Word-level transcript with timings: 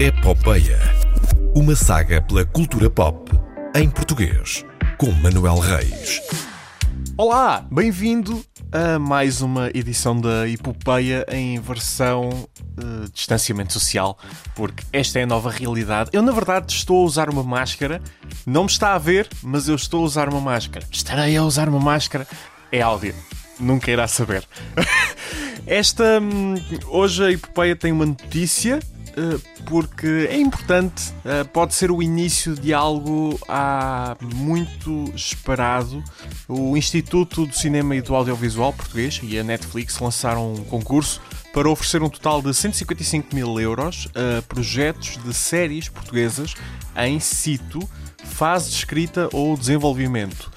Epopeia. 0.00 0.78
Uma 1.54 1.76
saga 1.76 2.22
pela 2.22 2.42
cultura 2.42 2.88
pop 2.88 3.30
em 3.76 3.90
português, 3.90 4.64
com 4.96 5.10
Manuel 5.10 5.58
Reis. 5.58 6.22
Olá, 7.18 7.66
bem-vindo 7.70 8.42
a 8.72 8.98
mais 8.98 9.42
uma 9.42 9.68
edição 9.74 10.18
da 10.18 10.48
Epopeia 10.48 11.26
em 11.30 11.60
versão 11.60 12.30
uh, 12.30 13.10
distanciamento 13.12 13.74
social, 13.74 14.18
porque 14.54 14.82
esta 14.90 15.18
é 15.18 15.24
a 15.24 15.26
nova 15.26 15.50
realidade. 15.50 16.08
Eu, 16.14 16.22
na 16.22 16.32
verdade, 16.32 16.72
estou 16.72 17.02
a 17.02 17.04
usar 17.04 17.28
uma 17.28 17.42
máscara, 17.42 18.00
não 18.46 18.62
me 18.62 18.70
está 18.70 18.94
a 18.94 18.98
ver, 18.98 19.28
mas 19.42 19.68
eu 19.68 19.74
estou 19.74 20.00
a 20.00 20.04
usar 20.04 20.30
uma 20.30 20.40
máscara. 20.40 20.86
Estarei 20.90 21.36
a 21.36 21.44
usar 21.44 21.68
uma 21.68 21.78
máscara. 21.78 22.26
É 22.72 22.80
áudio, 22.80 23.14
nunca 23.58 23.90
irá 23.90 24.08
saber. 24.08 24.48
esta. 25.66 26.20
Hum, 26.20 26.54
hoje 26.88 27.24
a 27.24 27.30
Epopeia 27.30 27.76
tem 27.76 27.92
uma 27.92 28.06
notícia 28.06 28.80
porque 29.66 30.28
é 30.30 30.38
importante, 30.38 31.12
eh, 31.24 31.44
pode 31.44 31.74
ser 31.74 31.90
o 31.90 32.02
início 32.02 32.54
de 32.54 32.72
algo 32.72 33.38
há 33.48 34.16
muito 34.20 35.04
esperado. 35.14 36.02
O 36.48 36.76
Instituto 36.76 37.46
do 37.46 37.54
Cinema 37.54 37.94
e 37.96 38.02
do 38.02 38.14
Audiovisual 38.14 38.72
Português 38.72 39.20
e 39.22 39.38
a 39.38 39.44
Netflix 39.44 39.98
lançaram 39.98 40.54
um 40.54 40.64
concurso 40.64 41.20
para 41.52 41.68
oferecer 41.68 42.02
um 42.02 42.08
total 42.08 42.40
de 42.40 42.54
155 42.54 43.34
mil 43.34 43.58
euros 43.60 44.08
a 44.14 44.42
projetos 44.42 45.18
de 45.22 45.34
séries 45.34 45.88
portuguesas 45.88 46.54
em 46.96 47.18
situ, 47.18 47.88
fase 48.24 48.70
de 48.70 48.76
escrita 48.76 49.28
ou 49.32 49.56
desenvolvimento. 49.56 50.50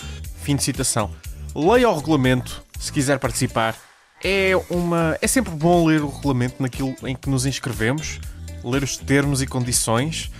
Fim 0.43 0.55
de 0.55 0.63
citação. 0.63 1.11
Leia 1.55 1.89
o 1.89 1.95
regulamento 1.95 2.63
se 2.79 2.91
quiser 2.91 3.19
participar. 3.19 3.75
É, 4.23 4.51
uma, 4.69 5.17
é 5.21 5.27
sempre 5.27 5.51
bom 5.51 5.85
ler 5.85 6.01
o 6.01 6.09
regulamento 6.09 6.61
naquilo 6.61 6.95
em 7.03 7.15
que 7.15 7.29
nos 7.29 7.45
inscrevemos 7.45 8.19
ler 8.63 8.83
os 8.83 8.97
termos 8.97 9.41
e 9.41 9.47
condições. 9.47 10.31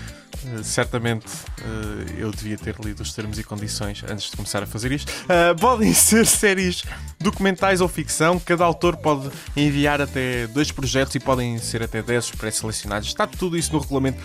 Uh, 0.44 0.64
certamente 0.64 1.28
uh, 1.28 2.14
eu 2.18 2.32
devia 2.32 2.58
ter 2.58 2.76
lido 2.84 3.02
os 3.02 3.14
termos 3.14 3.40
e 3.40 3.44
condições 3.44 4.04
antes 4.10 4.30
de 4.30 4.36
começar 4.36 4.62
a 4.62 4.66
fazer 4.66 4.92
isto. 4.92 5.10
Uh, 5.10 5.58
podem 5.60 5.94
ser 5.96 6.26
séries 6.26 6.84
documentais 7.20 7.82
ou 7.82 7.88
ficção. 7.88 8.40
Cada 8.40 8.66
autor 8.66 8.98
pode 8.98 9.30
enviar 9.56 10.02
até 10.02 10.48
dois 10.48 10.72
projetos 10.72 11.16
e 11.16 11.20
podem 11.20 11.58
ser 11.60 11.82
até 11.82 12.02
10 12.02 12.32
pré-selecionados. 12.32 13.08
Está 13.08 13.26
tudo 13.26 13.58
isso 13.58 13.72
no 13.74 13.80
regulamento. 13.80 14.20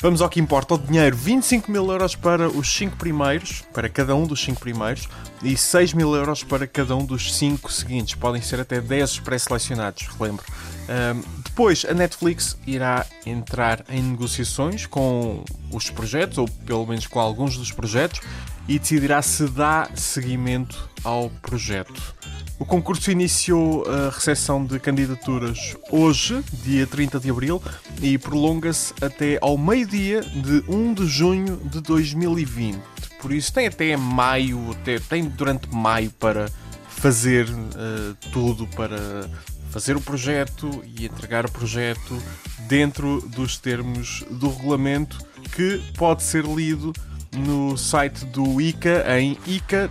Vamos 0.00 0.22
ao 0.22 0.30
que 0.30 0.40
importa: 0.40 0.74
o 0.74 0.78
dinheiro, 0.78 1.14
25 1.14 1.70
mil 1.70 1.90
euros 1.90 2.16
para 2.16 2.48
os 2.48 2.74
5 2.74 2.96
primeiros, 2.96 3.62
para 3.74 3.88
cada 3.88 4.16
um 4.16 4.26
dos 4.26 4.42
5 4.42 4.58
primeiros, 4.58 5.06
e 5.42 5.56
6 5.56 5.92
mil 5.92 6.14
euros 6.14 6.42
para 6.42 6.66
cada 6.66 6.96
um 6.96 7.04
dos 7.04 7.34
5 7.34 7.70
seguintes. 7.70 8.14
Podem 8.14 8.40
ser 8.40 8.60
até 8.60 8.80
10 8.80 9.20
pré-selecionados, 9.20 10.08
relembro. 10.18 10.44
Um, 10.88 11.39
depois, 11.50 11.84
a 11.84 11.92
Netflix 11.92 12.56
irá 12.64 13.04
entrar 13.26 13.84
em 13.88 14.00
negociações 14.00 14.86
com 14.86 15.44
os 15.72 15.90
projetos, 15.90 16.38
ou 16.38 16.48
pelo 16.48 16.86
menos 16.86 17.08
com 17.08 17.18
alguns 17.18 17.56
dos 17.56 17.72
projetos, 17.72 18.20
e 18.68 18.78
decidirá 18.78 19.20
se 19.20 19.48
dá 19.48 19.90
seguimento 19.96 20.88
ao 21.02 21.28
projeto. 21.42 22.14
O 22.56 22.64
concurso 22.64 23.10
iniciou 23.10 23.84
a 23.84 24.10
recepção 24.10 24.64
de 24.64 24.78
candidaturas 24.78 25.76
hoje, 25.90 26.40
dia 26.62 26.86
30 26.86 27.18
de 27.18 27.30
abril, 27.30 27.60
e 28.00 28.16
prolonga-se 28.16 28.94
até 29.00 29.36
ao 29.42 29.58
meio-dia 29.58 30.22
de 30.22 30.62
1 30.68 30.94
de 30.94 31.06
junho 31.06 31.56
de 31.64 31.80
2020. 31.80 32.80
Por 33.20 33.32
isso, 33.32 33.52
tem 33.52 33.66
até 33.66 33.96
maio, 33.96 34.70
até, 34.70 35.00
tem 35.00 35.24
durante 35.24 35.68
maio 35.68 36.10
para 36.12 36.48
fazer 36.88 37.50
uh, 37.50 38.14
tudo 38.30 38.68
para 38.68 39.28
fazer 39.70 39.96
o 39.96 40.00
projeto 40.00 40.82
e 40.84 41.06
entregar 41.06 41.46
o 41.46 41.50
projeto 41.50 42.20
dentro 42.68 43.20
dos 43.28 43.56
termos 43.56 44.24
do 44.30 44.50
regulamento 44.50 45.18
que 45.52 45.82
pode 45.96 46.22
ser 46.22 46.44
lido 46.44 46.92
no 47.32 47.76
site 47.76 48.24
do 48.26 48.60
ICA 48.60 49.04
em 49.18 49.38
ica-ip.pt. 49.46 49.90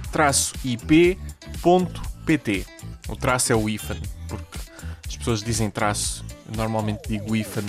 O 3.08 3.16
traço 3.16 3.52
é 3.52 3.56
o 3.56 3.70
IFAN, 3.70 3.98
porque 4.28 4.69
pessoas 5.30 5.44
dizem 5.44 5.70
traço, 5.70 6.26
normalmente 6.56 7.08
digo 7.08 7.36
IFAN. 7.36 7.64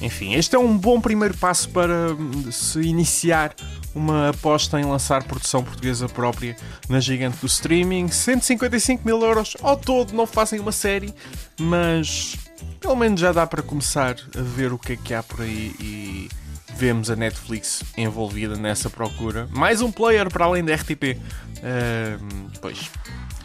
Enfim, 0.00 0.34
este 0.34 0.54
é 0.54 0.58
um 0.58 0.76
bom 0.76 1.00
primeiro 1.00 1.34
passo 1.38 1.68
para 1.70 2.12
hum, 2.12 2.52
se 2.52 2.80
iniciar 2.82 3.54
uma 3.94 4.28
aposta 4.28 4.78
em 4.78 4.84
lançar 4.84 5.24
produção 5.24 5.64
portuguesa 5.64 6.06
própria 6.06 6.54
na 6.86 7.00
gigante 7.00 7.38
do 7.38 7.46
streaming. 7.46 8.08
155 8.08 9.04
mil 9.06 9.22
euros 9.22 9.56
ao 9.62 9.76
todo, 9.76 10.12
não 10.12 10.26
fazem 10.26 10.60
uma 10.60 10.70
série, 10.70 11.14
mas 11.58 12.36
pelo 12.78 12.94
menos 12.94 13.18
já 13.18 13.32
dá 13.32 13.46
para 13.46 13.62
começar 13.62 14.16
a 14.36 14.42
ver 14.42 14.72
o 14.72 14.78
que 14.78 14.92
é 14.92 14.96
que 14.96 15.14
há 15.14 15.22
por 15.22 15.40
aí 15.40 15.74
e 15.80 16.28
vemos 16.76 17.10
a 17.10 17.16
Netflix 17.16 17.82
envolvida 17.96 18.54
nessa 18.54 18.90
procura. 18.90 19.48
Mais 19.50 19.80
um 19.80 19.90
player 19.90 20.30
para 20.30 20.44
além 20.44 20.62
da 20.62 20.74
RTP. 20.74 21.16
Uh, 21.16 22.50
pois. 22.60 22.90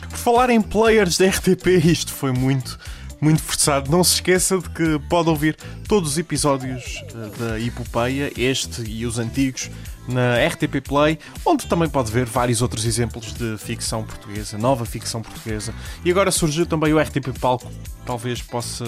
Por 0.09 0.18
falar 0.18 0.50
em 0.50 0.62
players 0.62 1.18
da 1.18 1.28
RTP, 1.28 1.68
isto 1.85 2.13
foi 2.13 2.31
muito 2.31 2.78
muito 3.23 3.41
forçado. 3.41 3.89
Não 3.89 4.03
se 4.03 4.16
esqueça 4.16 4.59
de 4.59 4.69
que 4.69 5.00
pode 5.09 5.29
ouvir 5.29 5.56
todos 5.88 6.11
os 6.11 6.17
episódios 6.17 7.03
eh, 7.07 7.38
da 7.39 7.59
Hipopeia, 7.59 8.31
este 8.38 8.84
e 8.84 9.06
os 9.06 9.17
antigos, 9.17 9.72
na 10.07 10.35
RTP 10.45 10.81
Play, 10.85 11.17
onde 11.45 11.66
também 11.66 11.88
pode 11.88 12.11
ver 12.11 12.25
vários 12.25 12.61
outros 12.61 12.85
exemplos 12.85 13.34
de 13.34 13.57
ficção 13.57 14.03
portuguesa, 14.03 14.57
nova 14.57 14.85
ficção 14.85 15.22
portuguesa. 15.22 15.73
E 16.03 16.11
agora 16.11 16.29
surgiu 16.29 16.66
também 16.66 16.94
o 16.94 17.00
RTP 17.00 17.39
Palco, 17.39 17.72
talvez 18.06 18.41
possa 18.41 18.85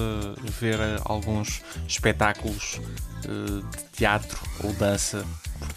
ver 0.60 0.80
eh, 0.80 1.00
alguns 1.06 1.62
espetáculos 1.88 2.82
eh, 3.24 3.78
de 3.78 3.84
teatro 3.98 4.38
ou 4.62 4.74
dança 4.74 5.26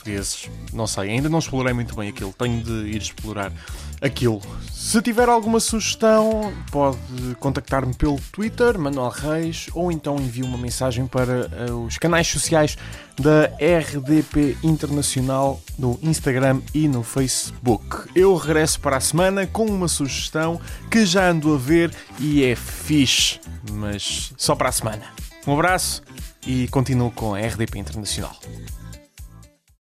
portugueses. 0.08 0.48
Não 0.72 0.86
sei, 0.86 1.10
ainda 1.10 1.28
não 1.28 1.38
explorei 1.38 1.72
muito 1.72 1.94
bem 1.94 2.08
aquilo, 2.08 2.32
tenho 2.32 2.62
de 2.62 2.88
ir 2.88 3.02
explorar 3.02 3.52
aquilo. 4.00 4.40
Se 4.72 5.02
tiver 5.02 5.28
alguma 5.28 5.60
sugestão, 5.60 6.52
pode 6.70 6.98
contactar-me 7.38 7.94
pelo 7.94 8.18
Twitter, 8.32 8.78
Manuel 8.78 9.10
Reis, 9.10 9.68
ou 9.74 9.92
então 9.92 10.16
envie 10.16 10.42
uma 10.42 10.56
mensagem 10.56 11.06
para 11.06 11.50
eh, 11.52 11.72
os 11.72 11.98
canais 11.98 12.26
sociais 12.26 12.78
da 13.20 13.46
RDP 13.56 14.56
Internacional 14.62 15.60
no 15.78 15.98
Instagram 16.02 16.60
e 16.72 16.88
no 16.88 17.02
Facebook. 17.02 18.08
Eu 18.14 18.36
regresso 18.36 18.80
para 18.80 18.96
a 18.96 19.00
semana 19.00 19.46
com 19.46 19.66
uma 19.66 19.88
sugestão 19.88 20.60
que 20.90 21.04
já 21.04 21.28
ando 21.28 21.54
a 21.54 21.58
ver 21.58 21.92
e 22.18 22.44
é 22.44 22.54
fixe, 22.54 23.40
mas 23.72 24.32
só 24.36 24.54
para 24.54 24.68
a 24.68 24.72
semana. 24.72 25.04
Um 25.46 25.54
abraço 25.54 26.02
e 26.46 26.68
continuo 26.68 27.10
com 27.10 27.34
a 27.34 27.40
RDP 27.40 27.78
Internacional. 27.78 28.36